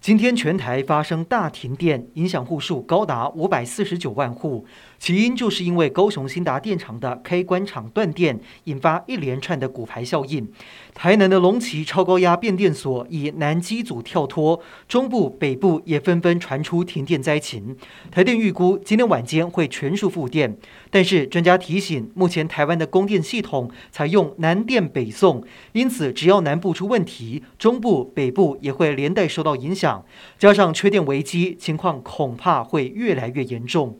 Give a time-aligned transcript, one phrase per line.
[0.00, 4.64] 今天全台发生大停电，影响户数高达五百四十九万户。
[4.98, 10.50] 起因就是因为高雄兴达电厂的开关厂断电，引发一连串的骨牌效应。
[10.94, 14.58] 台南的龙崎超高压变电所以南机组跳脱，
[14.88, 17.76] 中部、北部也纷纷传出停电灾情。
[18.10, 20.56] 台电预估今天晚间会全数复电，
[20.90, 29.89] 但是专家提醒，目前台湾的供电系统采用南电北送，因此只要南部出问题，中部、北部也会连带受到影响。
[30.38, 33.98] 加上缺电危机，情况恐怕会越来越严重。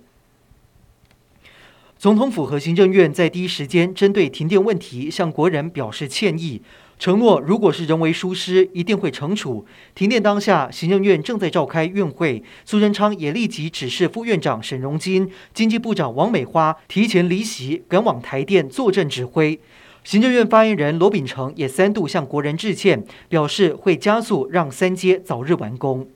[1.98, 6.62] 总统府和行政院在第一时间针对停电问题向国人表示歉意，
[6.98, 9.66] 承诺如果是人为疏失，一定会惩处。
[9.94, 19.60] 停电当下，行政院正在召开院会，苏贞昌也立即指示副院长沈荣金、经济部长王美花提前离席，赶往台电坐镇指挥。
[20.02, 26.08] 行政院发言人罗秉成也三度向国人致歉，表示会加速让三阶早日完工。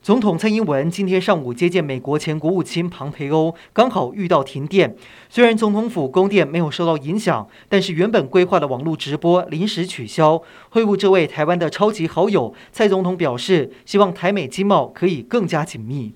[0.00, 4.96] 总统蔡英文今天上午接见美国前国务卿庞培欧，刚好遇到停电。
[5.28, 10.42] 虽然总统府供电没有受到影响，但是原本规划的网络直播临时取消。
[10.70, 16.14] 会晤这位台湾的超级好友，蔡总统表示，希望台美经贸可以更加紧密。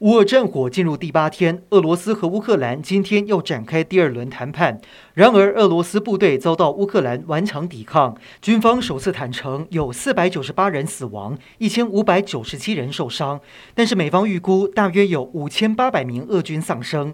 [0.00, 4.80] 乌俄战火进入第八天，俄罗斯和乌克兰今天要展开第二轮谈判。
[5.14, 13.40] 然而，俄罗斯部队遭到乌克兰顽强抵抗，军方首次坦承有四百九十八人死亡，一千五百九十七人受伤。
[13.74, 17.12] 但是，美方预估大约有五千八百名俄军丧生。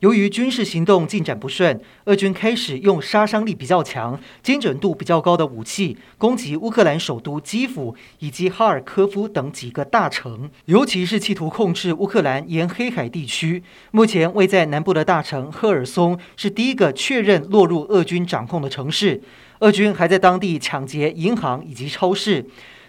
[0.00, 13.62] 由于军事行动进展不顺，俄军开始用杀伤力比较强、精准度比较高的武器攻击乌克兰首都基辅以及哈尔科夫等几个大城，尤其是企图控制乌克兰沿黑海地区。
[13.90, 19.22] 目前位在南部的大城赫尔松是第一个确认落入俄军掌控的城市。
[19.60, 22.44] 俄军还在当地抢劫银行以及超市。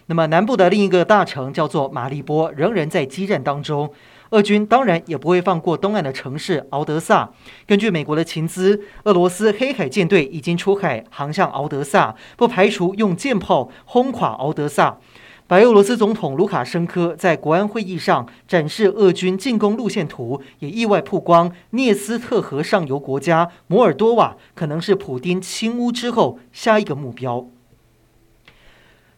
[0.07, 3.89] 那么南部的另一个大城叫做马利波，仍然在激战当中。
[4.31, 7.29] 俄军当然也不会放过东岸的城市敖德萨。
[7.65, 14.97] 根据美国的情资，俄罗斯黑海舰队已经出海航向敖德萨，不排除用舰炮轰垮敖德萨。
[15.49, 27.47] 白俄罗斯总统卢卡申科在国安会议上展示俄军进攻路线图，也意外曝光聂斯特河上游国家摩尔多瓦可能是普丁亲乌之后下一个目标。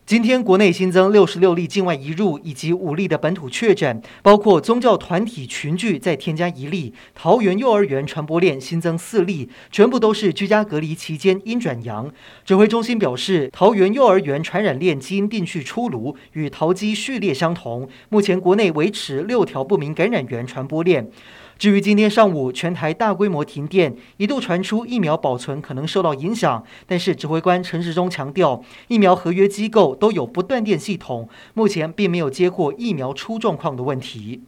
[0.10, 12.12] 今天国内新增六十六例境外移入以及五例的本土确诊，包括宗教团体群聚再添加一例，桃园幼儿园传播链新增四例，全部都是居家隔离期间阴转阳。
[12.44, 17.88] 指挥中心表示，桃园幼儿园传染链基因定序出炉，与桃机序列相同。
[18.10, 21.08] 目前国内维持六条不明感染源传播链。
[21.60, 34.42] 至于今天上午全台大规模停电，一度传出疫苗保存可能受到影响，但是指挥官陈时中强调，疫苗合约机构都有不断电系统，目前并没有接过疫苗出状况的问题。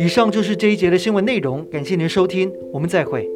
[0.00, 3.33] 以上就是这一节的新闻内容，感谢您收听，我们再会。